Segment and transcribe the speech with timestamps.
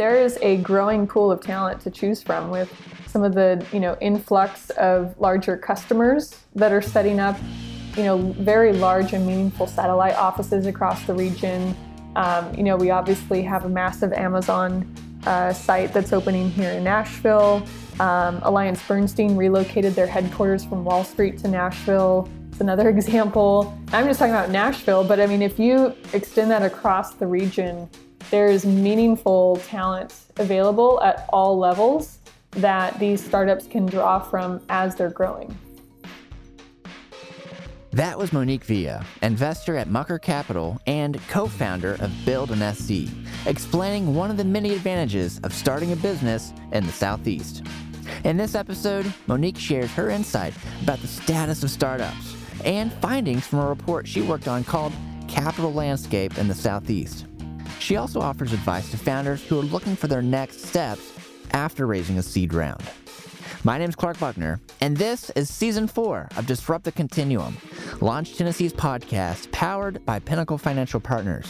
[0.00, 2.72] there is a growing pool of talent to choose from with
[3.06, 7.38] some of the you know influx of larger customers that are setting up
[7.98, 11.76] you know very large and meaningful satellite offices across the region.
[12.16, 14.90] Um, you know we obviously have a massive Amazon
[15.26, 17.62] uh, site that's opening here in Nashville.
[18.00, 22.26] Um, Alliance Bernstein relocated their headquarters from Wall Street to Nashville.
[22.50, 23.78] It's another example.
[23.92, 27.86] I'm just talking about Nashville, but I mean, if you extend that across the region,
[28.30, 32.18] there's meaningful talent available at all levels
[32.52, 35.56] that these startups can draw from as they're growing.
[37.92, 43.10] That was Monique Villa, investor at Mucker Capital and co founder of Build In SE,
[43.46, 47.64] explaining one of the many advantages of starting a business in the Southeast.
[48.22, 53.60] In this episode, Monique shares her insight about the status of startups and findings from
[53.60, 54.92] a report she worked on called
[55.26, 57.26] Capital Landscape in the Southeast.
[57.80, 61.12] She also offers advice to founders who are looking for their next steps
[61.52, 62.82] after raising a seed round.
[63.64, 67.56] My name is Clark Buckner, and this is season four of Disrupt the Continuum,
[68.00, 71.46] Launch Tennessee's podcast powered by Pinnacle Financial Partners.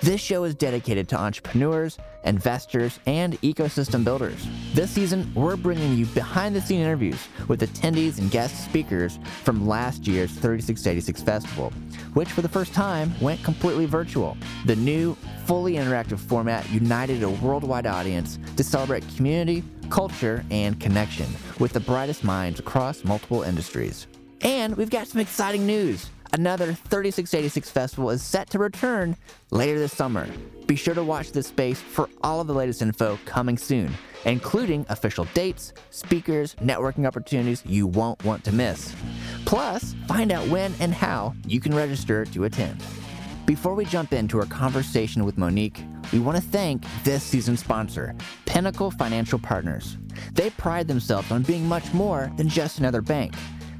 [0.00, 4.46] This show is dedicated to entrepreneurs, investors, and ecosystem builders.
[4.72, 9.66] This season, we're bringing you behind the scene interviews with attendees and guest speakers from
[9.66, 11.72] last year's 3686 Festival,
[12.14, 14.36] which for the first time went completely virtual.
[14.66, 15.16] The new,
[15.46, 21.26] fully interactive format united a worldwide audience to celebrate community, culture, and connection
[21.58, 24.06] with the brightest minds across multiple industries.
[24.40, 26.10] And we've got some exciting news.
[26.34, 29.16] Another 3686 Festival is set to return
[29.52, 30.26] later this summer.
[30.66, 34.84] Be sure to watch this space for all of the latest info coming soon, including
[34.88, 38.92] official dates, speakers, networking opportunities you won't want to miss.
[39.44, 42.82] Plus, find out when and how you can register to attend.
[43.46, 48.12] Before we jump into our conversation with Monique, we want to thank this season's sponsor,
[48.44, 49.98] Pinnacle Financial Partners.
[50.32, 53.34] They pride themselves on being much more than just another bank.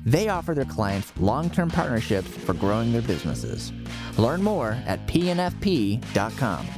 [0.05, 3.73] They offer their clients long term partnerships for growing their businesses.
[4.19, 6.69] Learn more at pnfp.com.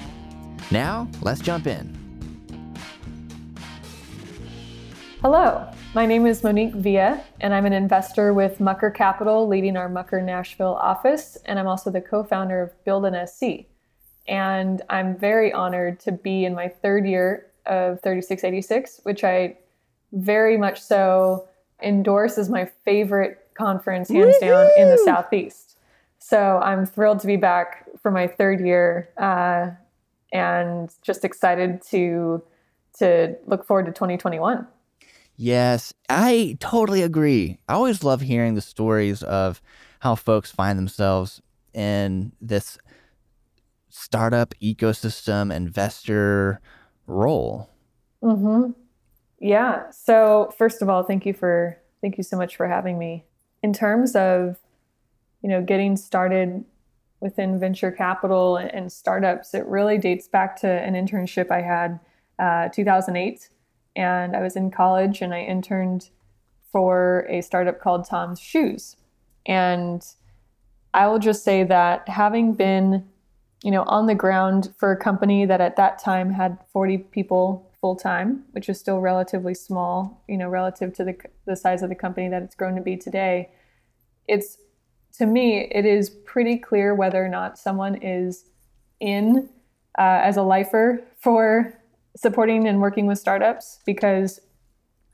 [0.70, 1.94] Now, let's jump in.
[5.22, 9.88] Hello, my name is Monique Villa, and I'm an investor with Mucker Capital, leading our
[9.88, 13.66] Mucker Nashville office, and I'm also the co founder of Build In SE.
[14.28, 19.56] And I'm very honored to be in my third year of 3686, which I
[20.12, 21.48] very much so
[21.82, 24.40] endorse is my favorite conference, hands Woo-hoo!
[24.40, 25.78] down, in the Southeast.
[26.18, 29.70] So I'm thrilled to be back for my third year uh,
[30.32, 32.42] and just excited to
[32.98, 34.66] to look forward to 2021.
[35.36, 37.58] Yes, I totally agree.
[37.68, 39.60] I always love hearing the stories of
[40.00, 41.42] how folks find themselves
[41.74, 42.78] in this
[43.90, 46.60] startup ecosystem investor
[47.06, 47.70] role.
[48.22, 48.72] Mm-hmm.
[49.38, 49.90] Yeah.
[49.90, 53.24] So first of all, thank you for thank you so much for having me.
[53.62, 54.58] In terms of,
[55.42, 56.64] you know, getting started
[57.20, 61.98] within venture capital and startups, it really dates back to an internship I had
[62.38, 63.48] uh, 2008,
[63.96, 66.10] and I was in college and I interned
[66.70, 68.96] for a startup called Tom's Shoes,
[69.46, 70.06] and
[70.92, 73.06] I will just say that having been,
[73.62, 77.65] you know, on the ground for a company that at that time had 40 people
[77.80, 81.16] full time, which is still relatively small, you know, relative to the,
[81.46, 83.50] the size of the company that it's grown to be today.
[84.26, 84.58] It's
[85.18, 88.44] to me, it is pretty clear whether or not someone is
[89.00, 89.48] in
[89.98, 91.72] uh, as a lifer for
[92.16, 94.40] supporting and working with startups because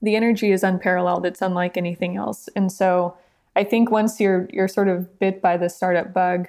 [0.01, 1.25] the energy is unparalleled.
[1.25, 2.49] It's unlike anything else.
[2.57, 3.17] And so
[3.55, 6.49] I think once you're you're sort of bit by the startup bug,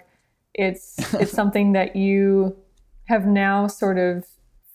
[0.54, 2.56] it's it's something that you
[3.06, 4.26] have now sort of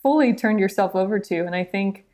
[0.03, 1.41] fully turned yourself over to.
[1.41, 2.04] And I think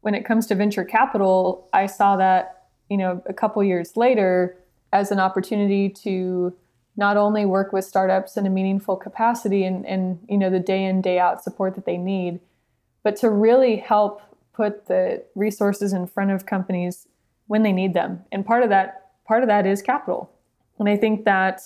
[0.00, 4.56] when it comes to venture capital, I saw that, you know, a couple years later
[4.92, 6.56] as an opportunity to
[6.96, 10.84] not only work with startups in a meaningful capacity and, and you know the day
[10.84, 12.40] in day out support that they need
[13.02, 14.22] but to really help
[14.54, 17.06] put the resources in front of companies
[17.46, 20.30] when they need them and part of that part of that is capital
[20.78, 21.60] and i think that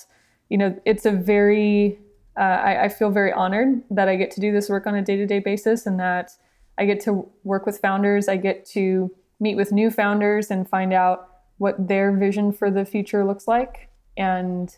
[0.48, 1.98] you know it's a very
[2.38, 5.02] uh, I, I, feel very honored that I get to do this work on a
[5.02, 6.30] day to day basis and that
[6.78, 8.28] I get to work with founders.
[8.28, 9.10] I get to
[9.40, 11.28] meet with new founders and find out
[11.58, 14.76] what their vision for the future looks like and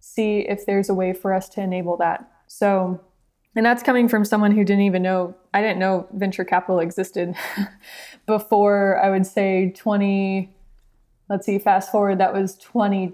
[0.00, 2.30] see if there's a way for us to enable that.
[2.46, 3.00] So,
[3.54, 7.34] and that's coming from someone who didn't even know, I didn't know venture capital existed
[8.26, 10.52] before I would say 20,
[11.28, 13.12] let's see, fast forward, that was 20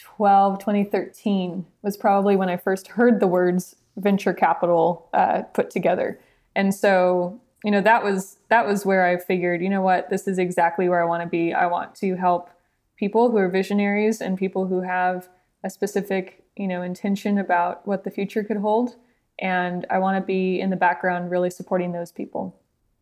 [0.00, 6.20] 2012, 2013 was probably when I first heard the words venture capital uh, put together.
[6.56, 10.26] And so, you know, that was that was where I figured, you know what, this
[10.26, 11.52] is exactly where I want to be.
[11.52, 12.50] I want to help
[12.96, 15.28] people who are visionaries and people who have
[15.64, 18.96] a specific, you know, intention about what the future could hold.
[19.38, 22.56] And I want to be in the background really supporting those people.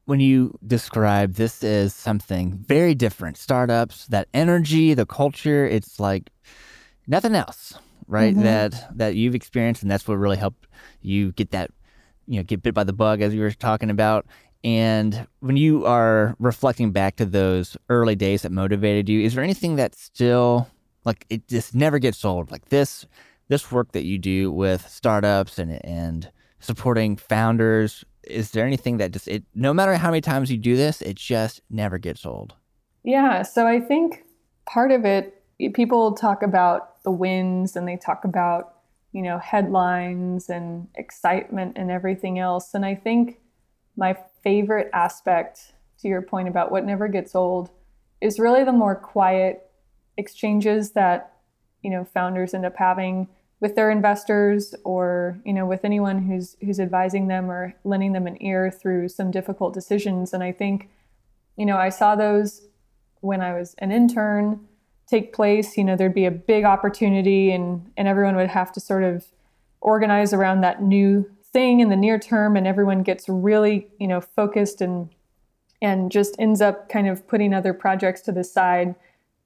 [0.05, 6.31] When you describe this as something very different, startups, that energy, the culture, it's like
[7.09, 7.75] nothing else,
[8.07, 8.35] right?
[8.35, 8.45] Mm-hmm.
[8.45, 10.69] That that you've experienced and that's what really helped
[11.03, 11.71] you get that
[12.29, 14.27] you know, get bit by the bug as we were talking about.
[14.63, 19.45] And when you are reflecting back to those early days that motivated you, is there
[19.45, 20.69] anything that still
[21.05, 22.51] like it just never gets old?
[22.51, 23.07] Like this
[23.49, 29.13] this work that you do with startups and and supporting founders, is there anything that
[29.13, 32.55] just it no matter how many times you do this, it just never gets old?
[33.05, 34.25] Yeah, so I think
[34.67, 35.35] part of it
[35.73, 38.75] people talk about the wins and they talk about,
[39.13, 42.75] you know, headlines and excitement and everything else.
[42.75, 43.39] And I think
[43.97, 45.73] my favorite aspect
[46.03, 47.71] to your point about what never gets old
[48.21, 49.71] is really the more quiet
[50.19, 51.33] exchanges that
[51.83, 53.27] you know founders end up having
[53.61, 58.27] with their investors or you know with anyone who's who's advising them or lending them
[58.27, 60.89] an ear through some difficult decisions and i think
[61.57, 62.63] you know i saw those
[63.21, 64.68] when i was an intern
[65.09, 68.81] take place you know there'd be a big opportunity and and everyone would have to
[68.81, 69.27] sort of
[69.81, 74.21] organize around that new thing in the near term and everyone gets really you know
[74.21, 75.09] focused and
[75.81, 78.95] and just ends up kind of putting other projects to the side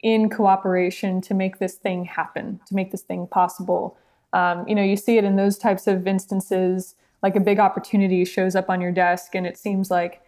[0.02, 3.96] in cooperation to make this thing happen to make this thing possible.
[4.32, 8.24] Um, you know you see it in those types of instances like a big opportunity
[8.24, 10.22] shows up on your desk and it seems like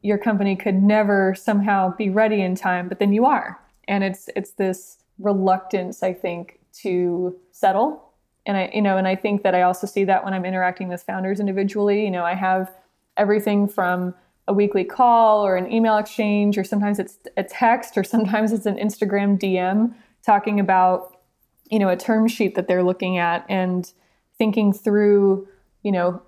[0.00, 4.28] your company could never somehow be ready in time but then you are and it's
[4.36, 8.12] it's this reluctance i think to settle
[8.46, 10.88] and I, you know, and I think that I also see that when I'm interacting
[10.88, 12.04] with founders individually.
[12.04, 12.74] You know, I have
[13.16, 14.14] everything from
[14.48, 18.66] a weekly call or an email exchange, or sometimes it's a text, or sometimes it's
[18.66, 19.94] an Instagram DM
[20.24, 21.20] talking about,
[21.70, 23.92] you know, a term sheet that they're looking at and
[24.38, 25.46] thinking through,
[25.82, 26.20] you know,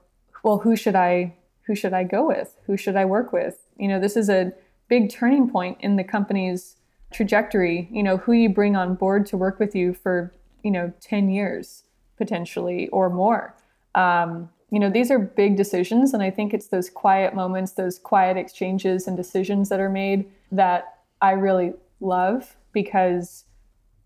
[0.45, 1.35] well, who should I
[1.67, 2.55] who should I go with?
[2.67, 3.59] Who should I work with?
[3.79, 4.53] You know, this is a
[4.89, 6.77] big turning point in the company's
[7.15, 7.89] trajectory.
[7.91, 11.31] You know, who you bring on board to work with you for, you know, 10
[11.31, 11.85] years
[12.19, 13.55] potentially or more.
[13.95, 17.99] Um, you know, these are big decisions, and I think it's those quiet moments, those
[17.99, 23.45] quiet exchanges and decisions that are made that I really love because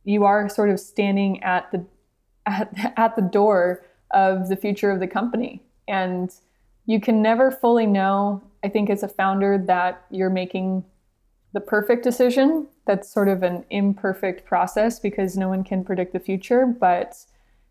[0.04, 1.84] you are sort of standing at the
[2.46, 6.32] at, at the door of the future of the company and
[6.86, 10.82] you can never fully know i think as a founder that you're making
[11.52, 16.18] the perfect decision that's sort of an imperfect process because no one can predict the
[16.18, 17.24] future but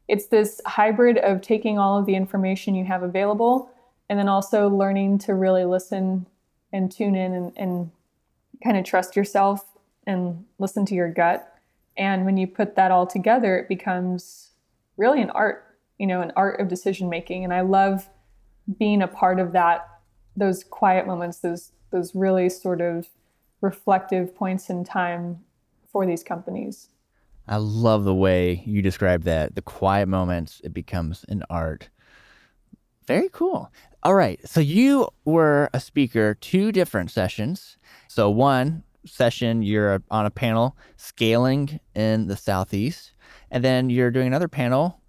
[0.08, 3.70] it's this hybrid of taking all of the information you have available
[4.10, 6.26] and then also learning to really listen
[6.72, 7.92] and tune in and, and
[8.64, 9.66] kind of trust yourself
[10.06, 11.54] and listen to your gut.
[11.98, 14.52] And when you put that all together, it becomes
[14.96, 17.44] really an art, you know, an art of decision making.
[17.44, 18.10] And I love
[18.80, 19.88] being a part of that,
[20.36, 23.08] those quiet moments, those those really sort of
[23.68, 25.44] reflective points in time
[25.92, 26.88] for these companies.
[27.50, 29.56] I love the way you describe that.
[29.56, 31.90] The quiet moments, it becomes an art.
[33.08, 33.70] Very cool.
[34.04, 34.40] All right.
[34.48, 37.78] So you were a speaker two different sessions.
[38.08, 43.12] So one session you're on a panel scaling in the southeast,
[43.52, 45.02] and then you're doing another panel,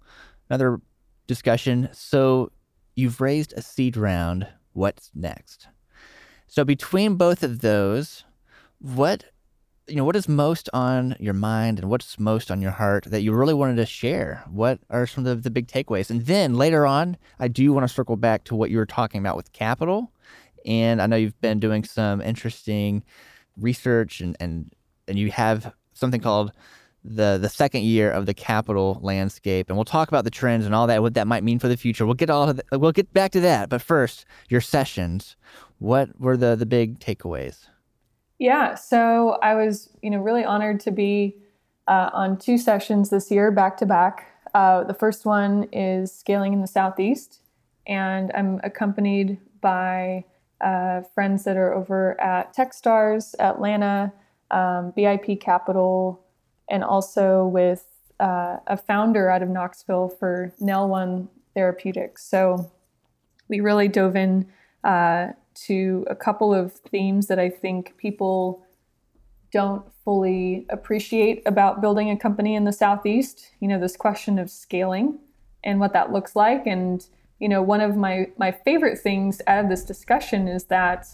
[0.49, 0.81] another
[1.27, 1.87] discussion.
[1.93, 2.51] So
[2.95, 4.47] you've raised a seed round.
[4.73, 5.67] What's next?
[6.47, 8.23] So between both of those,
[8.79, 9.25] what
[9.89, 13.21] you know, what is most on your mind and what's most on your heart that
[13.21, 14.43] you really wanted to share?
[14.49, 16.09] What are some of the, the big takeaways?
[16.09, 19.19] And then later on, I do want to circle back to what you were talking
[19.19, 20.11] about with capital.
[20.65, 23.03] And I know you've been doing some interesting
[23.57, 24.71] research and, and,
[25.07, 26.51] and you have something called
[27.03, 30.75] the the second year of the capital landscape and we'll talk about the trends and
[30.75, 33.13] all that what that might mean for the future we'll get all that, we'll get
[33.13, 35.37] back to that but first your sessions
[35.77, 37.67] what were the the big takeaways
[38.39, 41.35] yeah, so I was, you know, really honored to be
[41.87, 44.31] uh, on two sessions this year, back to back.
[44.53, 47.41] Uh, the first one is scaling in the southeast,
[47.85, 50.23] and I'm accompanied by
[50.61, 54.13] uh, friends that are over at TechStars Atlanta,
[54.51, 56.23] um, BIP Capital,
[56.69, 57.85] and also with
[58.21, 62.25] uh, a founder out of Knoxville for Nel1 Therapeutics.
[62.25, 62.71] So
[63.49, 64.47] we really dove in
[64.83, 65.29] uh,
[65.67, 68.63] to a couple of themes that I think people
[69.51, 73.51] don't fully appreciate about building a company in the Southeast.
[73.59, 75.19] You know, this question of scaling
[75.63, 77.05] and what that looks like, and
[77.39, 81.07] you know, one of my my favorite things out of this discussion is that,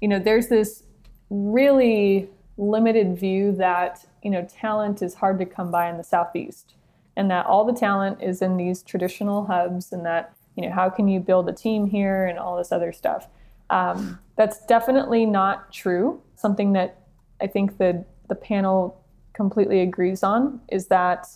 [0.00, 0.84] you know, there's this
[1.30, 6.74] really limited view that, you know, talent is hard to come by in the southeast
[7.16, 10.88] and that all the talent is in these traditional hubs and that, you know, how
[10.88, 13.28] can you build a team here and all this other stuff.
[13.72, 16.20] Um, that's definitely not true.
[16.36, 17.00] Something that
[17.40, 19.02] I think the the panel
[19.32, 21.26] completely agrees on is that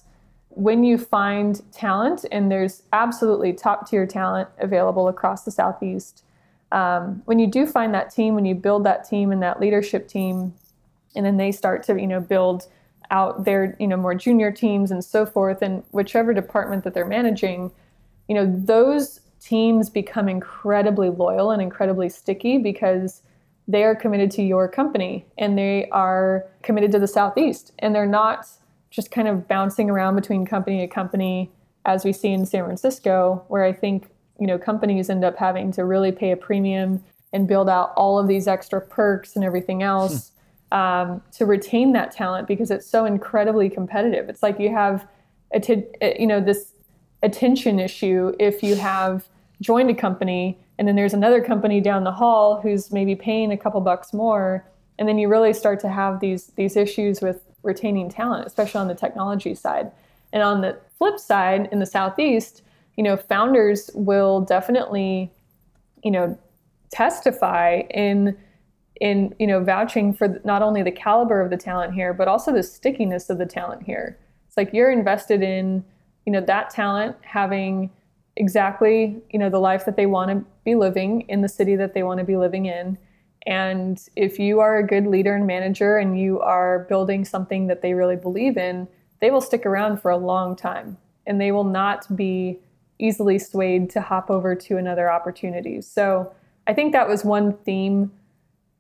[0.51, 6.25] when you find talent, and there's absolutely top tier talent available across the Southeast,
[6.73, 10.09] um, when you do find that team, when you build that team and that leadership
[10.09, 10.55] team,
[11.15, 12.69] and then they start to you know build
[13.11, 17.07] out their you know more junior teams and so forth, and whichever department that they're
[17.07, 17.71] managing,
[18.29, 23.23] you know those teams become incredibly loyal and incredibly sticky because
[23.69, 28.07] they are committed to your company and they are committed to the southeast and they're
[28.07, 28.49] not
[28.91, 31.51] just kind of bouncing around between company to company
[31.85, 34.09] as we see in San Francisco, where I think
[34.41, 38.19] you know companies end up having to really pay a premium and build out all
[38.19, 40.33] of these extra perks and everything else
[40.73, 40.79] hmm.
[40.79, 44.29] um, to retain that talent because it's so incredibly competitive.
[44.29, 45.07] It's like you have
[45.53, 45.85] a t-
[46.19, 46.73] you know this
[47.23, 49.29] attention issue if you have
[49.61, 53.57] joined a company and then there's another company down the hall who's maybe paying a
[53.57, 54.67] couple bucks more
[54.99, 58.89] and then you really start to have these these issues with retaining talent, especially on
[58.89, 59.91] the technology side.
[60.33, 62.63] And on the flip side, in the Southeast,
[62.97, 65.31] you know, founders will definitely,
[66.03, 66.39] you know,
[66.91, 68.37] testify in
[69.01, 72.53] in you know vouching for not only the caliber of the talent here, but also
[72.53, 74.19] the stickiness of the talent here.
[74.49, 75.85] It's like you're invested in,
[76.25, 77.91] you know, that talent having
[78.37, 81.95] exactly you know the life that they want to be living in the city that
[81.95, 82.99] they want to be living in
[83.47, 87.81] and if you are a good leader and manager and you are building something that
[87.81, 88.89] they really believe in,
[89.21, 92.59] they will stick around for a long time and they will not be
[92.99, 95.81] easily swayed to hop over to another opportunity.
[95.81, 96.33] So
[96.67, 98.11] I think that was one theme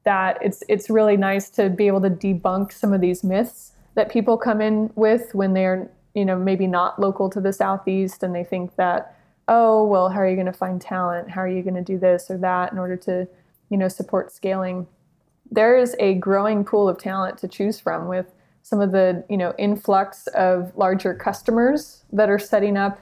[0.04, 4.10] that it's it's really nice to be able to debunk some of these myths that
[4.10, 8.32] people come in with when they're you know maybe not local to the southeast and
[8.32, 9.15] they think that
[9.48, 11.98] oh well how are you going to find talent how are you going to do
[11.98, 13.28] this or that in order to
[13.68, 14.86] you know, support scaling,
[15.50, 19.36] there is a growing pool of talent to choose from with some of the, you
[19.36, 22.98] know, influx of larger customers that are setting up,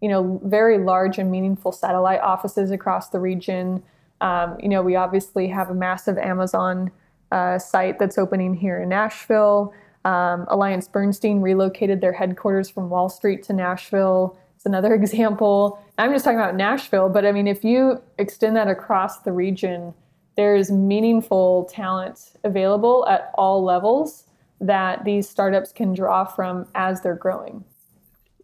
[0.00, 3.82] you know, very large and meaningful satellite offices across the region.
[4.20, 6.90] Um, you know, we obviously have a massive Amazon
[7.30, 9.72] uh, site that's opening here in Nashville.
[10.04, 14.36] Um, Alliance Bernstein relocated their headquarters from Wall Street to Nashville.
[14.64, 15.78] It's another example.
[15.98, 19.92] I'm just talking about Nashville, but I mean, if you extend that across the region,
[20.36, 24.24] there's meaningful talent available at all levels
[24.62, 27.62] that these startups can draw from as they're growing.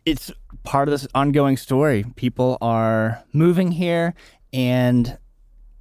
[0.04, 0.30] It's
[0.62, 2.04] part of this ongoing story.
[2.16, 4.14] People are moving here
[4.52, 5.18] and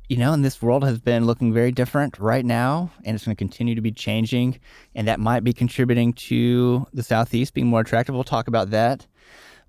[0.08, 3.36] you know, and this world has been looking very different right now, and it's going
[3.36, 4.60] to continue to be changing,
[4.96, 8.16] and that might be contributing to the Southeast being more attractive.
[8.16, 9.06] We'll talk about that.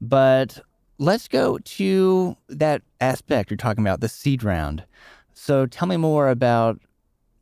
[0.00, 0.60] But
[0.98, 4.84] let's go to that aspect you're talking about, the seed round.
[5.34, 6.80] So tell me more about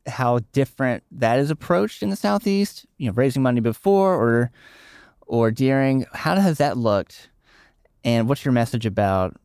[0.07, 2.87] how different that is approached in the southeast.
[2.97, 4.51] You know, raising money before or
[5.27, 6.07] or during.
[6.13, 7.29] How has that looked?
[8.05, 9.37] And what's your message about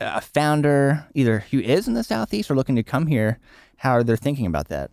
[0.00, 3.38] a founder, either who is in the southeast or looking to come here?
[3.78, 4.90] How are they thinking about that?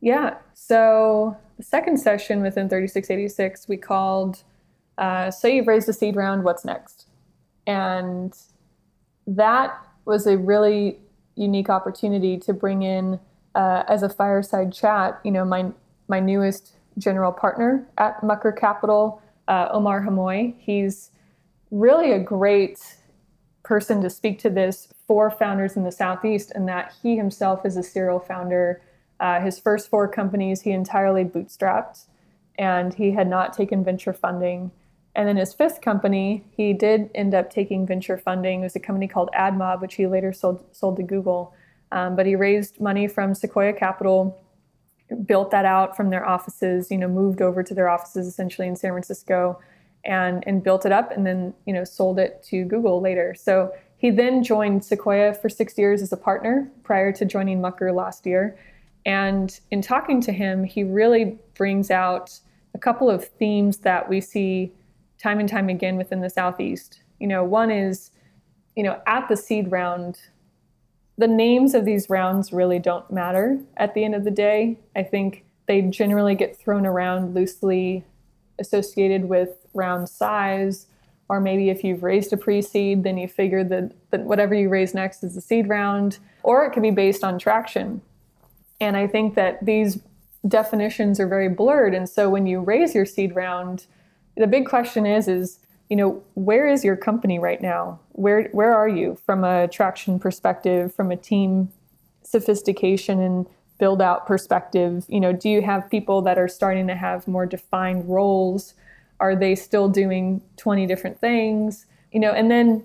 [0.00, 0.36] Yeah.
[0.54, 4.44] So the second session within 3686, we called
[4.98, 6.44] uh, "So you've raised a seed round.
[6.44, 7.06] What's next?"
[7.66, 8.36] And
[9.26, 10.98] that was a really
[11.34, 13.20] unique opportunity to bring in
[13.54, 15.70] uh, as a fireside chat, you know, my
[16.08, 20.54] my newest general partner at Mucker Capital, uh, Omar Hamoui.
[20.58, 21.10] He's
[21.70, 22.96] really a great
[23.62, 27.76] person to speak to this for founders in the Southeast, and that he himself is
[27.76, 28.80] a serial founder.
[29.18, 32.04] Uh, his first four companies he entirely bootstrapped,
[32.58, 34.70] and he had not taken venture funding.
[35.16, 38.60] And then his fifth company, he did end up taking venture funding.
[38.60, 41.54] It was a company called AdMob, which he later sold, sold to Google.
[41.90, 44.38] Um, but he raised money from Sequoia Capital,
[45.24, 48.76] built that out from their offices, you know, moved over to their offices essentially in
[48.76, 49.58] San Francisco
[50.04, 53.34] and, and built it up and then, you know, sold it to Google later.
[53.34, 57.90] So he then joined Sequoia for six years as a partner prior to joining Mucker
[57.90, 58.58] last year.
[59.06, 62.38] And in talking to him, he really brings out
[62.74, 64.72] a couple of themes that we see
[65.18, 67.00] time and time again within the Southeast.
[67.18, 68.10] You know, one is,
[68.74, 70.18] you know, at the seed round,
[71.18, 74.78] the names of these rounds really don't matter at the end of the day.
[74.94, 78.04] I think they generally get thrown around loosely
[78.58, 80.86] associated with round size
[81.28, 84.68] Or maybe if you've raised a pre seed, then you figure that, that whatever you
[84.68, 86.18] raise next is the seed round.
[86.42, 88.00] Or it could be based on traction.
[88.80, 89.98] And I think that these
[90.46, 91.94] definitions are very blurred.
[91.94, 93.86] And so when you raise your seed round,
[94.36, 98.00] the big question is, is you know, where is your company right now?
[98.12, 101.70] Where where are you from a traction perspective, from a team
[102.24, 103.46] sophistication and
[103.78, 105.04] build out perspective?
[105.08, 108.74] You know, do you have people that are starting to have more defined roles?
[109.20, 111.86] Are they still doing 20 different things?
[112.12, 112.84] You know, and then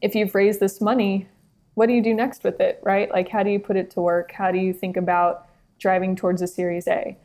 [0.00, 1.28] if you've raised this money,
[1.74, 3.10] what do you do next with it, right?
[3.10, 4.32] Like how do you put it to work?
[4.32, 5.46] How do you think about
[5.78, 7.16] driving towards a series A?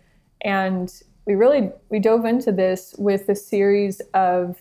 [0.41, 0.93] And
[1.25, 4.58] we really we dove into this with a series of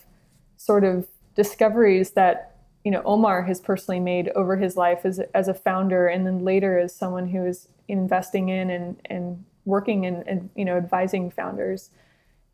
[0.57, 5.47] sort of discoveries that you know Omar has personally made over his life as, as
[5.47, 10.27] a founder and then later as someone who is investing in and, and working and,
[10.27, 11.91] and you know advising founders.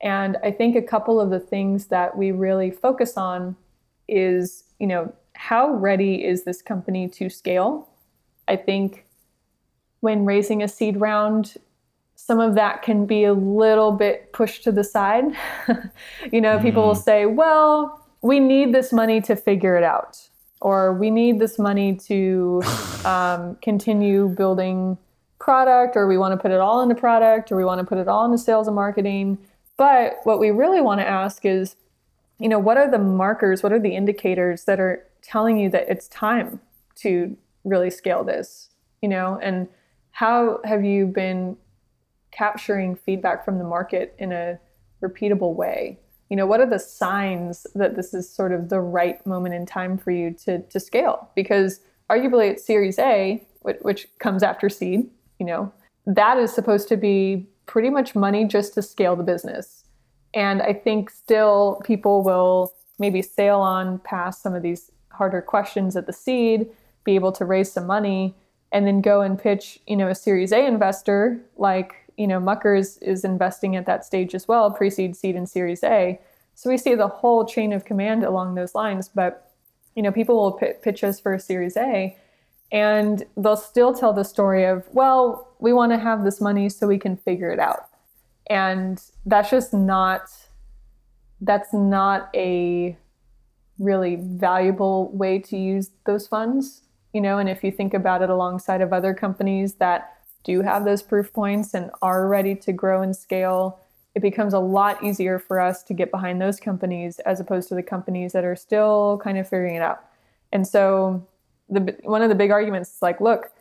[0.02, 3.56] And I think a couple of the things that we really focus on
[4.08, 7.90] is you know how ready is this company to scale?
[8.48, 9.06] I think
[10.02, 11.56] when raising a seed round
[12.28, 15.26] some of that can be a little bit pushed to the side.
[16.32, 16.62] you know, mm.
[16.62, 17.04] people will mm.
[17.04, 20.30] say, well, we need this money to figure it out,
[20.62, 22.62] or we need this money to
[23.06, 25.00] um, continue building
[25.40, 27.98] product, or we want to put it all into product, or we want to put
[27.98, 29.40] it all into sales and marketing.
[29.76, 31.76] But what we really want to ask is,
[32.38, 35.90] you know, what are the markers, what are the indicators that are telling you that
[35.90, 36.60] it's time
[36.98, 38.70] to really scale this,
[39.02, 39.68] you know, and
[40.12, 41.58] how have you been
[42.32, 44.60] capturing feedback from the market in a
[45.04, 46.00] repeatable way.
[46.30, 49.66] You know what are the signs that this is sort of the right moment in
[49.66, 51.30] time for you to to scale?
[51.36, 53.46] Because arguably it's series a
[53.82, 55.10] which comes after seed
[55.40, 55.72] you know.
[56.06, 59.84] That is supposed to be pretty much money just to scale the business.
[60.34, 65.98] And i think still people will maybe sail on past some of these harder questions
[65.98, 66.68] at the seed
[67.04, 68.36] be able to raise some money
[68.72, 72.98] and then go and pitch you know a series a investor like you know, Muckers
[73.00, 76.20] is investing at that stage as well, pre-seed, seed, and Series A.
[76.54, 79.10] So we see the whole chain of command along those lines.
[79.10, 79.52] But
[79.96, 82.16] you know, people will p- pitch us for a Series A,
[82.72, 86.86] and they'll still tell the story of, well, we want to have this money so
[86.86, 87.88] we can figure it out,
[88.52, 90.30] and that's just not
[91.44, 92.96] that's not a
[93.80, 96.82] really valuable way to use those funds
[97.14, 100.86] you know and if you think about it alongside of other companies that do have
[100.86, 103.80] those proof points and are ready to grow and scale,
[104.16, 107.76] it becomes a lot easier for us to get behind those companies as opposed to
[107.76, 110.04] the companies that are still kind of figuring it out.
[110.52, 111.26] And so,
[111.70, 113.52] the one of the big arguments is like, look,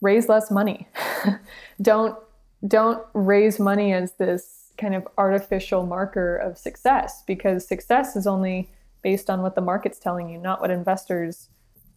[0.00, 0.88] raise less money.
[1.82, 2.18] don't
[2.66, 8.68] don't raise money as this kind of artificial marker of success because success is only
[9.02, 11.48] based on what the market's telling you, not what investors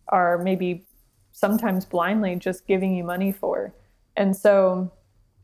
[0.09, 0.85] are maybe
[1.31, 3.73] sometimes blindly just giving you money for.
[4.19, 4.91] And so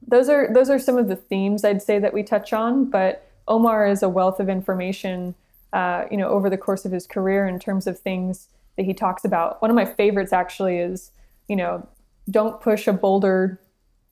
[0.07, 2.89] those are those are some of the themes I'd say that we touch on.
[2.89, 5.33] But Omar is a wealth of information,
[5.73, 8.93] uh, you know, over the course of his career in terms of things that he
[8.93, 9.61] talks about.
[9.61, 11.11] One of my favorites actually is,
[11.47, 11.88] you know,
[12.29, 13.61] don't push a boulder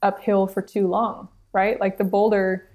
[0.01, 1.79] uphill for too long, right?
[1.79, 2.69] Like the boulder,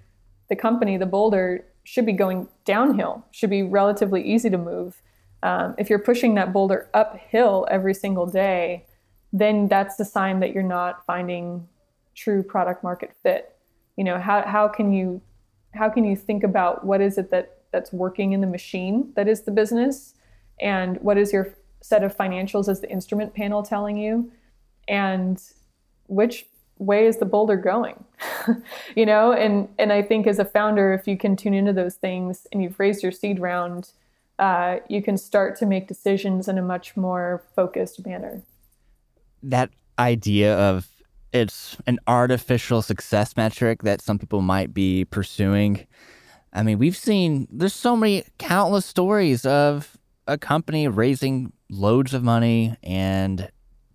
[0.48, 5.00] the company, the boulder should be going downhill, should be relatively easy to move.
[5.42, 8.84] Um, if you're pushing that boulder uphill every single day,
[9.32, 11.68] then that's the sign that you're not finding
[12.18, 13.54] true product market fit?
[13.96, 15.20] You know how, how can you
[15.74, 19.28] how can you think about what is it that that's working in the machine that
[19.28, 20.14] is the business?
[20.60, 24.32] And what is your set of financials as the instrument panel telling you?
[24.88, 25.40] And
[26.06, 26.46] which
[26.78, 28.04] way is the boulder going?
[28.96, 31.96] You know and and i think as a founder if you can tune into those
[31.96, 33.90] things and you've raised your seed round
[34.38, 38.42] uh, you can start to make decisions in a much more focused manner.
[39.42, 40.88] That idea of
[41.32, 45.86] it's an artificial success metric that some people might be pursuing.
[46.52, 52.22] I mean, we've seen there's so many countless stories of a company raising loads of
[52.22, 53.50] money and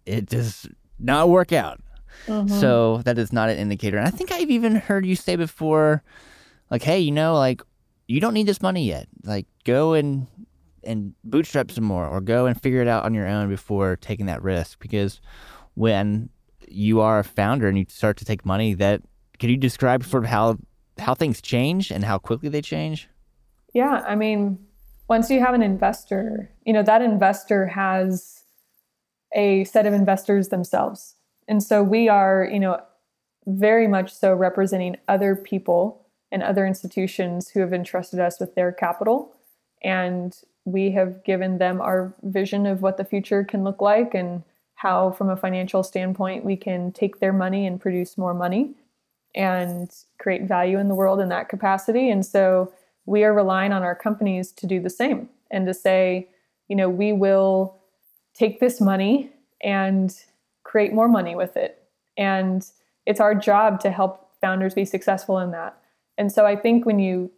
[0.06, 0.67] it does
[1.00, 1.82] not work out.
[2.28, 2.60] Mm-hmm.
[2.60, 3.98] So that is not an indicator.
[3.98, 6.04] And I think I've even heard you say before,
[6.69, 7.62] like, hey, you know, like
[8.08, 9.08] you don't need this money yet.
[9.24, 10.28] Like go and
[10.84, 14.26] and bootstrap some more or go and figure it out on your own before taking
[14.26, 15.22] that risk because
[15.76, 16.30] when
[16.73, 19.01] you are a founder and you start to take money that
[19.39, 20.57] can you describe sort of how
[20.99, 23.09] how things change and how quickly they change?
[23.73, 24.59] Yeah i mean
[25.09, 28.43] once you have an investor you know that investor has
[29.33, 31.15] a set of investors themselves.
[31.47, 32.79] And so we are you know
[33.45, 38.71] very much so representing other people and other institutions who have entrusted us with their
[38.71, 39.36] capital.
[39.83, 44.43] And we have given them our vision of what the future can look like and
[44.84, 48.76] how, from a financial standpoint, we can take their money and produce more money
[49.34, 52.10] and create value in the world in that capacity.
[52.10, 52.72] And so
[53.06, 56.28] we are relying on our companies to do the same and to say,
[56.67, 57.78] you know, we will
[58.34, 59.32] take this money
[59.63, 60.13] and
[60.63, 61.82] create more money with it.
[62.17, 62.69] And
[63.06, 65.78] it's our job to help founders be successful in that.
[66.17, 67.32] And so I think when you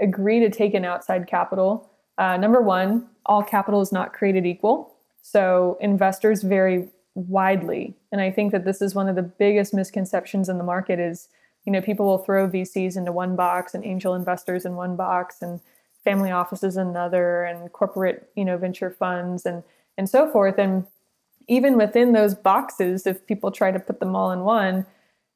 [0.00, 4.97] agree to take in outside capital, uh, number one, all capital is not created equal.
[5.30, 7.94] So investors vary widely.
[8.10, 11.28] And I think that this is one of the biggest misconceptions in the market is,
[11.66, 15.42] you know, people will throw VCs into one box and angel investors in one box
[15.42, 15.60] and
[16.02, 19.62] family offices in another and corporate, you know, venture funds and
[19.98, 20.58] and so forth.
[20.58, 20.86] And
[21.46, 24.86] even within those boxes, if people try to put them all in one,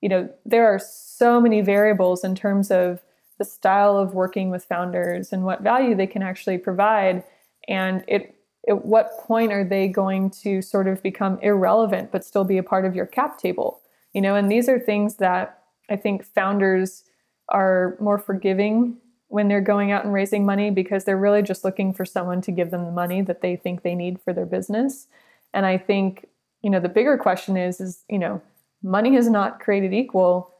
[0.00, 3.02] you know, there are so many variables in terms of
[3.38, 7.24] the style of working with founders and what value they can actually provide.
[7.68, 8.34] And it,
[8.68, 12.62] at what point are they going to sort of become irrelevant but still be a
[12.62, 13.80] part of your cap table?
[14.12, 17.04] You know, and these are things that I think founders
[17.48, 18.98] are more forgiving
[19.28, 22.52] when they're going out and raising money because they're really just looking for someone to
[22.52, 25.06] give them the money that they think they need for their business.
[25.54, 26.26] And I think,
[26.62, 28.42] you know, the bigger question is is, you know,
[28.82, 30.52] money is not created equal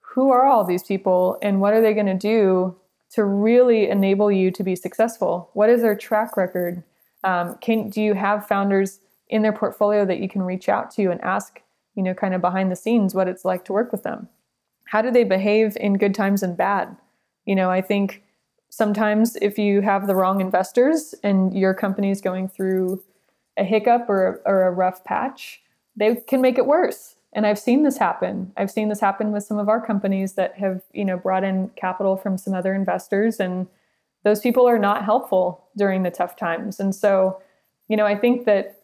[0.00, 2.74] who are all these people and what are they going to do
[3.10, 5.50] to really enable you to be successful?
[5.52, 6.82] What is their track record?
[7.24, 11.10] Um, can do you have founders in their portfolio that you can reach out to
[11.10, 11.60] and ask,
[11.94, 14.28] you know, kind of behind the scenes what it's like to work with them?
[14.84, 16.96] How do they behave in good times and bad?
[17.44, 18.22] You know, I think
[18.68, 23.02] sometimes if you have the wrong investors and your company is going through
[23.56, 25.62] a hiccup or, or a rough patch,
[25.96, 28.50] they can make it worse and I've seen this happen.
[28.56, 31.68] I've seen this happen with some of our companies that have, you know, brought in
[31.76, 33.66] capital from some other investors and
[34.26, 36.80] those people are not helpful during the tough times.
[36.80, 37.40] And so,
[37.86, 38.80] you know, I think that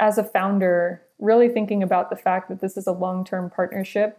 [0.00, 4.16] as a founder, really thinking about the fact that this is a long-term partnership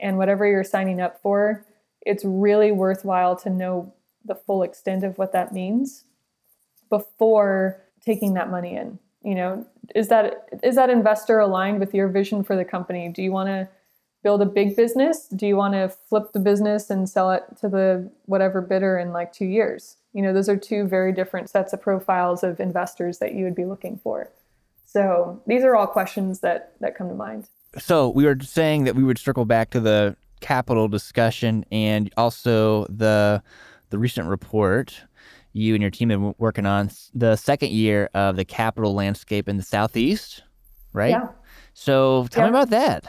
[0.00, 1.64] and whatever you're signing up for,
[2.00, 3.94] it's really worthwhile to know
[4.24, 6.02] the full extent of what that means
[6.90, 12.08] before taking that money in you know is that is that investor aligned with your
[12.08, 13.68] vision for the company do you want to
[14.26, 17.68] build a big business do you want to flip the business and sell it to
[17.68, 21.72] the whatever bidder in like 2 years you know those are two very different sets
[21.72, 24.28] of profiles of investors that you would be looking for
[24.84, 28.96] so these are all questions that that come to mind so we were saying that
[28.96, 33.40] we would circle back to the capital discussion and also the
[33.90, 35.04] the recent report
[35.52, 39.48] you and your team have been working on the second year of the capital landscape
[39.48, 40.42] in the southeast,
[40.92, 41.12] right?
[41.12, 41.28] Yeah.
[41.72, 42.50] So tell yeah.
[42.50, 43.06] me about that.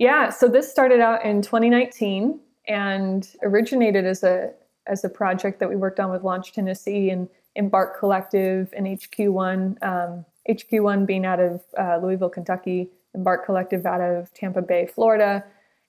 [0.00, 0.30] Yeah.
[0.30, 4.52] So this started out in 2019 and originated as a
[4.86, 9.80] as a project that we worked on with Launch Tennessee and Embark Collective and HQ1.
[9.82, 15.44] Um, HQ1 being out of uh, Louisville, Kentucky, Embark Collective out of Tampa Bay, Florida.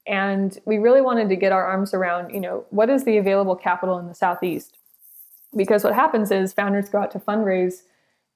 [0.05, 3.55] And we really wanted to get our arms around, you know, what is the available
[3.55, 4.77] capital in the Southeast?
[5.55, 7.83] because what happens is founders go out to fundraise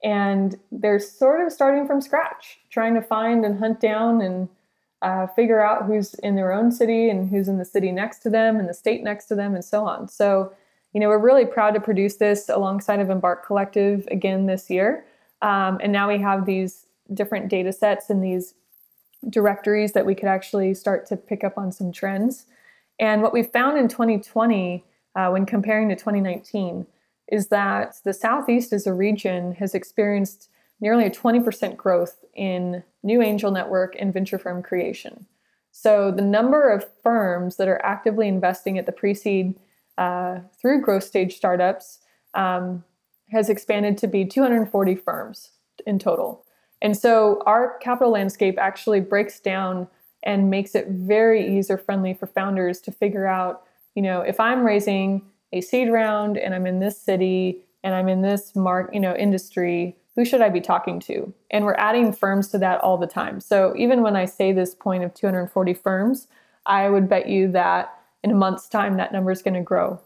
[0.04, 4.50] and they're sort of starting from scratch, trying to find and hunt down and
[5.02, 8.30] uh, figure out who's in their own city and who's in the city next to
[8.30, 10.08] them and the state next to them and so on.
[10.08, 10.54] So,
[10.94, 15.06] you know, we're really proud to produce this alongside of Embark Collective again this year.
[15.42, 18.56] Um, and now we have these different data sets and these
[19.30, 22.46] directories that we could actually start to pick up on some trends.
[23.00, 24.84] And what we found in 2020,
[25.16, 26.88] uh, when comparing to 2019,
[27.28, 33.22] is that the Southeast as a region has experienced nearly a 20% growth in new
[33.22, 35.26] angel network and venture firm creation.
[35.72, 39.56] So the number of firms that are actively investing at the pre seed
[39.98, 42.00] uh, through growth stage startups
[42.34, 42.84] um,
[43.30, 45.52] has expanded to be 240 firms
[45.86, 46.44] in total.
[46.82, 49.88] And so our capital landscape actually breaks down
[50.24, 53.63] and makes it very user friendly for founders to figure out,
[53.94, 55.22] you know, if I'm raising
[55.54, 59.15] a seed round and I'm in this city and I'm in this mark, you know,
[59.15, 61.34] industry, who should I be talking to?
[61.51, 63.39] And we're adding firms to that all the time.
[63.39, 66.28] So even when I say this point of 240 firms,
[66.65, 69.99] I would bet you that in a month's time that number is going to grow.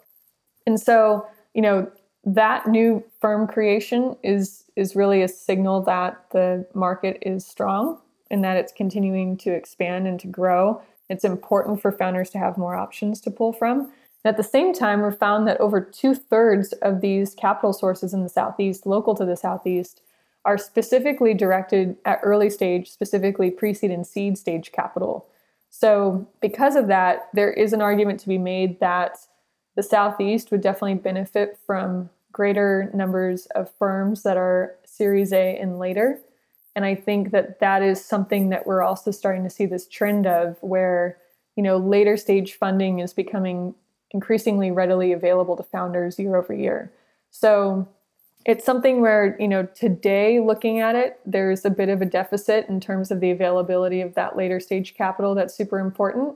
[0.66, 1.92] And so, you know,
[2.26, 8.44] that new firm creation is is really a signal that the market is strong and
[8.44, 10.82] that it's continuing to expand and to grow.
[11.10, 13.92] It's important for founders to have more options to pull from.
[14.26, 18.24] At the same time, we found that over two thirds of these capital sources in
[18.24, 20.02] the Southeast, local to the Southeast,
[20.46, 25.28] are specifically directed at early stage, specifically pre seed and seed stage capital.
[25.70, 29.20] So, because of that, there is an argument to be made that
[29.76, 35.80] the Southeast would definitely benefit from greater numbers of firms that are Series A and
[35.80, 36.20] later.
[36.76, 40.28] And I think that that is something that we're also starting to see this trend
[40.28, 41.18] of where,
[41.56, 43.74] you know, later stage funding is becoming
[44.12, 46.92] increasingly readily available to founders year over year.
[47.32, 47.88] So
[48.46, 52.68] it's something where, you know, today looking at it, there's a bit of a deficit
[52.70, 56.36] in terms of the availability of that later stage capital that's super important.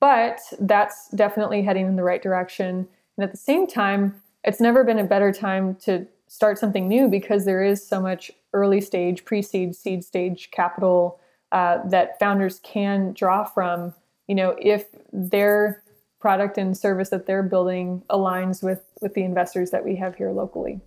[0.00, 2.88] But that's definitely heading in the right direction.
[3.16, 7.08] And at the same time, it's never been a better time to start something new
[7.08, 11.20] because there is so much early stage, pre seed, seed stage capital
[11.52, 13.94] uh, that founders can draw from.
[14.26, 15.83] You know, if their
[16.24, 20.30] product and service that they're building aligns with with the investors that we have here
[20.30, 20.80] locally.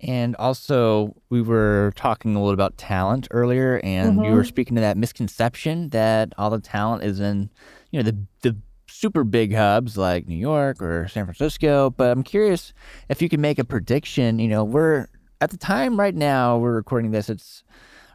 [0.00, 4.26] And also, we were talking a little about talent earlier, and mm-hmm.
[4.26, 4.48] you were mm-hmm.
[4.48, 7.50] speaking to that misconception that all the talent is in,
[7.90, 11.90] you know, the the super big hubs like New York or San Francisco.
[11.90, 12.72] But I'm curious
[13.08, 14.38] if you can make a prediction.
[14.38, 15.08] You know, we're
[15.40, 17.28] at the time right now we're recording this.
[17.28, 17.64] It's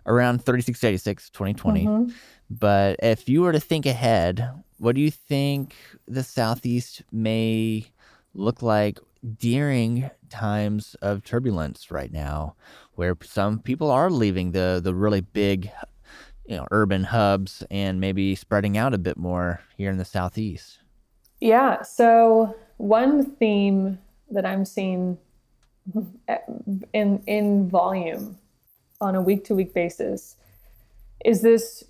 [0.06, 1.86] around 3686 2020.
[1.86, 2.12] Mm-hmm.
[2.50, 5.76] But if you were to think ahead, what do you think
[6.08, 7.86] the Southeast may
[8.34, 9.00] look like
[9.38, 12.56] during times of turbulence right now,
[12.96, 15.70] where some people are leaving the the really big,
[16.46, 20.80] you know, urban hubs and maybe spreading out a bit more here in the Southeast?
[21.42, 21.82] Yeah.
[21.82, 24.00] So one theme
[24.32, 25.18] that I'm seeing
[26.94, 28.38] in in volume
[29.02, 30.36] on a week to week basis
[31.26, 31.84] is this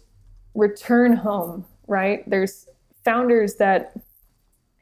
[0.56, 2.28] return home, right?
[2.30, 2.69] There's
[3.04, 3.94] founders that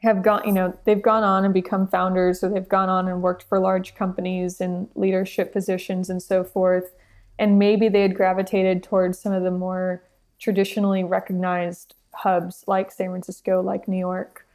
[0.02, 3.22] have gone, you know, they've gone on and become founders, or they've gone on and
[3.22, 6.92] worked for large companies in leadership positions and so forth.
[7.38, 10.02] And maybe they had gravitated towards some of the more
[10.38, 14.46] traditionally recognized hubs like San Francisco, like New York.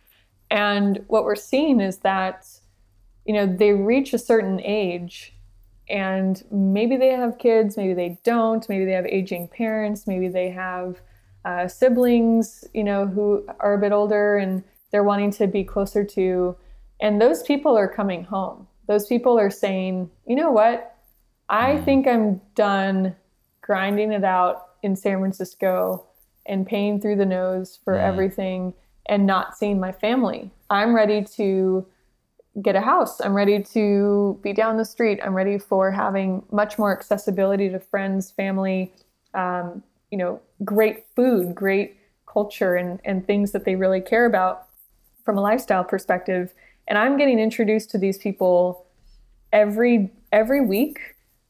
[0.49, 2.47] And what we're seeing is that,
[3.25, 5.33] you know, they reach a certain age
[5.89, 10.49] and maybe they have kids, maybe they don't, maybe they have aging parents, maybe they
[10.49, 11.01] have
[11.45, 16.03] uh, siblings, you know, who are a bit older and they're wanting to be closer
[16.03, 16.55] to.
[17.01, 18.67] And those people are coming home.
[18.87, 20.95] Those people are saying, you know what?
[21.49, 21.85] I mm.
[21.85, 23.15] think I'm done
[23.61, 26.05] grinding it out in San Francisco
[26.45, 28.01] and paying through the nose for mm.
[28.01, 28.73] everything
[29.07, 30.51] and not seeing my family.
[30.69, 31.85] I'm ready to
[32.61, 33.19] get a house.
[33.19, 35.19] I'm ready to be down the street.
[35.23, 38.93] I'm ready for having much more accessibility to friends, family,
[39.33, 39.81] um,
[40.13, 41.97] you know, great food, great
[42.27, 44.67] culture, and, and things that they really care about
[45.25, 46.53] from a lifestyle perspective.
[46.87, 48.85] And I'm getting introduced to these people
[49.51, 50.99] every every week,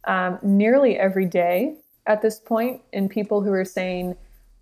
[0.06, 4.15] um, nearly every day at this point, and people who are saying,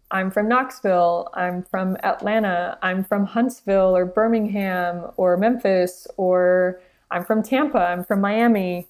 [0.09, 7.23] I'm from Knoxville, I'm from Atlanta, I'm from Huntsville or Birmingham or Memphis, or I'm
[7.23, 8.87] from Tampa, I'm from Miami.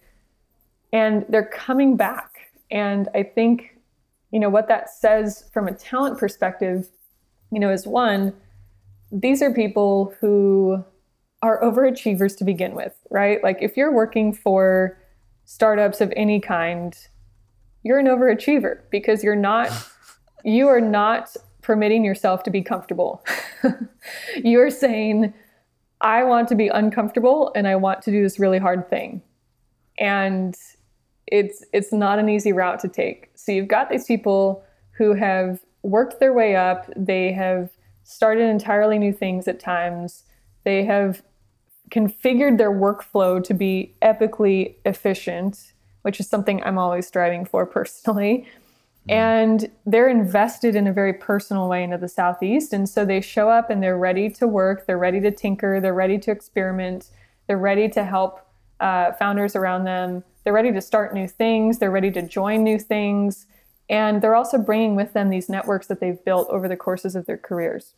[0.94, 2.30] And they're coming back.
[2.72, 3.71] And I think,
[4.32, 6.90] you know, what that says from a talent perspective,
[7.52, 8.34] you know, is one,
[9.12, 10.84] these are people who
[11.42, 13.44] are overachievers to begin with, right?
[13.44, 14.98] Like if you're working for
[15.46, 16.96] startups of any kind,
[17.84, 19.72] you're an overachiever because you're not
[20.44, 23.24] you are not permitting yourself to be comfortable.
[24.44, 25.34] you're saying
[26.00, 29.22] I want to be uncomfortable and I want to do this really hard thing.
[30.00, 30.56] And
[31.32, 33.32] it's it's not an easy route to take.
[33.36, 37.72] So you've got these people who have worked their way up, they have
[38.04, 40.24] started entirely new things at times.
[40.64, 41.24] They have
[41.90, 48.46] configured their workflow to be epically efficient, which is something I'm always striving for personally.
[49.08, 49.14] Mm.
[49.14, 52.74] And they're invested in a very personal way into the Southeast.
[52.74, 55.94] And so they show up and they're ready to work, they're ready to tinker, they're
[55.94, 57.10] ready to experiment,
[57.48, 58.40] they're ready to help
[58.80, 62.80] uh, founders around them, they're ready to start new things, they're ready to join new
[62.80, 63.48] things.
[63.90, 67.26] And they're also bringing with them these networks that they've built over the courses of
[67.26, 67.94] their careers.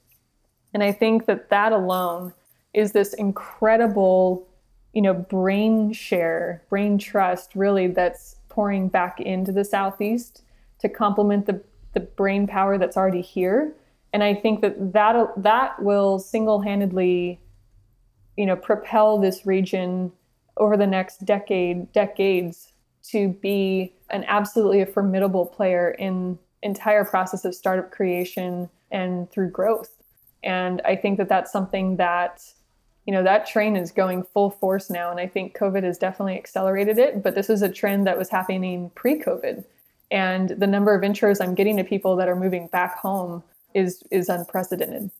[0.74, 2.34] And I think that that alone
[2.74, 4.48] is this incredible,
[4.94, 10.42] you know, brain share, brain trust really that's pouring back into the Southeast
[10.80, 11.62] to complement the,
[11.94, 13.74] the brain power that's already here.
[14.14, 17.40] And I think that that, that will single-handedly,
[18.36, 20.12] you know, propel this region
[20.58, 27.46] over the next decade, decades to be an absolutely a formidable player in entire process
[27.46, 29.92] of startup creation and through growth.
[30.44, 32.44] And I think that that's something that
[33.06, 35.12] you know that train is going full force now.
[35.12, 38.30] And i think covid has definitely accelerated it but this is a trend that was
[38.30, 39.66] happening pre-covid.
[40.10, 44.04] And the number of intros i'm getting to people that are moving back home is
[44.10, 45.12] is unprecedented.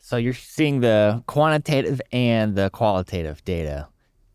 [0.00, 3.88] So you're seeing the quantitative and the qualitative data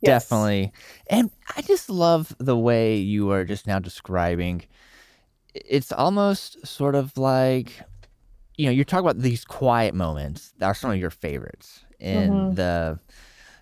[0.05, 0.51] Yes.
[0.55, 0.71] Definitely.
[1.07, 4.63] And I just love the way you are just now describing.
[5.53, 7.71] It's almost sort of like,
[8.57, 12.47] you know, you're talking about these quiet moments that are some of your favorites in
[12.49, 12.55] Mhm.
[12.55, 12.99] the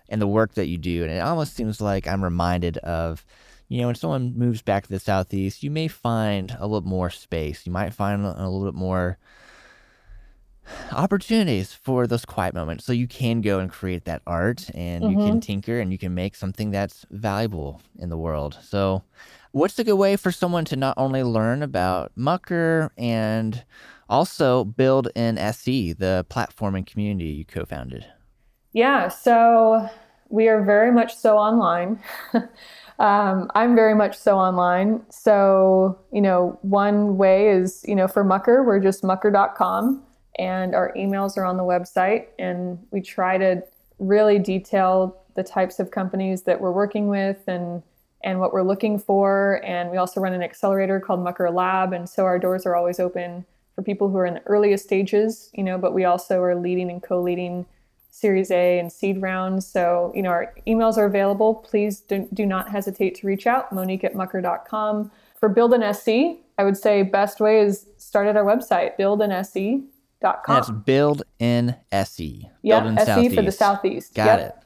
[0.08, 1.02] in the work that you do.
[1.04, 3.24] And it almost seems like I'm reminded of,
[3.68, 7.10] you know, when someone moves back to the southeast, you may find a little more
[7.10, 7.66] space.
[7.66, 9.18] You might find a little bit more
[10.92, 12.84] opportunities for those quiet moments.
[12.84, 16.14] So you can go and create that art and you can tinker and you can
[16.14, 18.58] make something that's valuable in the world.
[18.62, 19.02] So
[19.52, 23.64] what's a good way for someone to not only learn about mucker and
[24.08, 28.06] also Build In SE the platform and community you co-founded?
[28.72, 29.88] Yeah, so
[30.28, 32.00] we are very much so online.
[32.98, 35.02] um, I'm very much so online.
[35.10, 40.02] So, you know, one way is, you know, for Mucker, we're just mucker.com
[40.38, 42.26] and our emails are on the website.
[42.38, 43.62] And we try to
[43.98, 47.82] really detail the types of companies that we're working with and
[48.24, 49.60] and what we're looking for.
[49.64, 51.92] And we also run an accelerator called Mucker Lab.
[51.92, 53.44] And so our doors are always open
[53.74, 56.90] for people who are in the earliest stages, you know, but we also are leading
[56.90, 57.66] and co-leading
[58.10, 59.66] Series A and seed rounds.
[59.66, 61.54] So, you know, our emails are available.
[61.56, 65.10] Please do, do not hesitate to reach out, monique at mucker.com.
[65.38, 68.96] For Build In SE, I would say best way is start at our website,
[70.46, 73.58] that's build in se yeah, build in SE for the Southeast.
[73.58, 74.14] Southeast.
[74.14, 74.64] got Yep.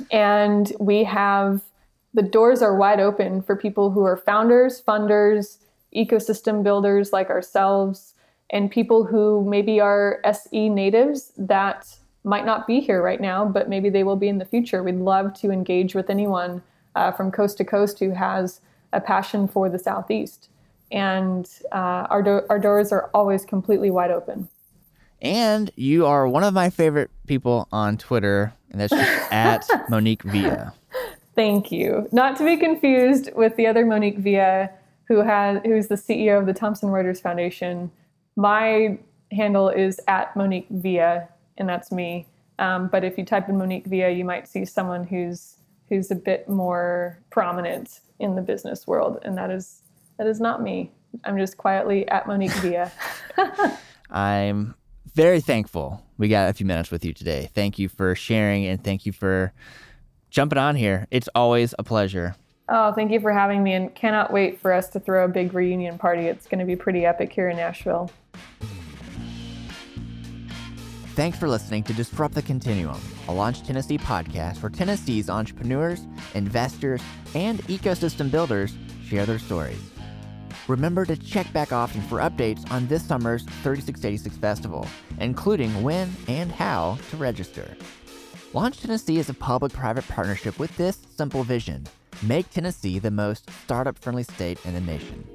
[0.00, 1.62] it And we have
[2.14, 5.58] the doors are wide open for people who are founders, funders,
[5.94, 8.14] ecosystem builders like ourselves,
[8.50, 13.68] and people who maybe are SE natives that might not be here right now, but
[13.68, 14.82] maybe they will be in the future.
[14.82, 16.62] We'd love to engage with anyone
[16.94, 18.60] uh, from coast to coast who has
[18.92, 20.48] a passion for the Southeast.
[20.90, 24.48] And uh, our, do- our doors are always completely wide open.
[25.20, 30.22] And you are one of my favorite people on twitter and that's just at monique
[30.22, 30.72] villa
[31.38, 32.08] Thank you.
[32.10, 34.70] Not to be confused with the other Monique Villa,
[35.04, 37.92] who has who's the CEO of the Thomson Reuters Foundation.
[38.34, 38.98] My
[39.30, 42.26] handle is at Monique Villa, and that's me.
[42.58, 46.16] Um, but if you type in Monique Villa, you might see someone who's who's a
[46.16, 49.82] bit more prominent in the business world, and that is
[50.16, 50.90] that is not me.
[51.22, 52.90] I'm just quietly at Monique Villa.
[54.10, 54.74] I'm
[55.18, 57.50] very thankful we got a few minutes with you today.
[57.52, 59.52] Thank you for sharing and thank you for
[60.30, 61.08] jumping on here.
[61.10, 62.36] It's always a pleasure.
[62.68, 65.54] Oh, thank you for having me, and cannot wait for us to throw a big
[65.54, 66.26] reunion party.
[66.26, 68.12] It's going to be pretty epic here in Nashville.
[71.16, 77.02] Thanks for listening to Disrupt the Continuum, a Launch Tennessee podcast where Tennessee's entrepreneurs, investors,
[77.34, 78.72] and ecosystem builders
[79.04, 79.80] share their stories.
[80.68, 84.86] Remember to check back often for updates on this summer's 3686 Festival,
[85.18, 87.74] including when and how to register.
[88.52, 91.86] Launch Tennessee is a public private partnership with this simple vision
[92.22, 95.26] make Tennessee the most startup friendly state in the nation.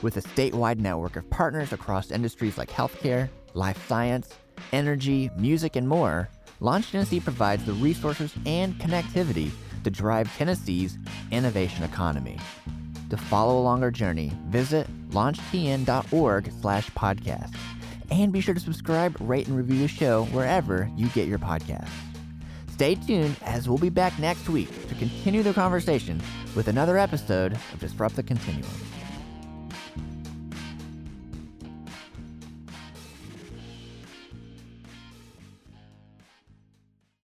[0.00, 4.32] With a statewide network of partners across industries like healthcare, life science,
[4.72, 6.28] energy, music, and more,
[6.60, 9.50] Launch Tennessee provides the resources and connectivity
[9.82, 10.98] to drive Tennessee's
[11.32, 12.38] innovation economy.
[13.10, 17.54] To follow along our journey, visit launchtn.org slash podcast.
[18.10, 21.88] And be sure to subscribe, rate, and review the show wherever you get your podcasts.
[22.70, 26.22] Stay tuned as we'll be back next week to continue the conversation
[26.54, 28.70] with another episode of Disrupt the Continuum.